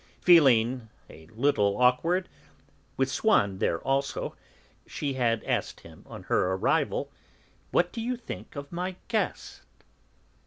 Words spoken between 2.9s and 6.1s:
with Swann there also, she had asked him